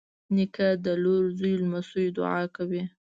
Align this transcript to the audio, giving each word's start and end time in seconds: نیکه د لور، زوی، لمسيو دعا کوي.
نیکه 0.35 0.67
د 0.85 0.87
لور، 1.03 1.23
زوی، 1.37 1.53
لمسيو 1.61 2.15
دعا 2.17 2.41
کوي. 2.55 2.83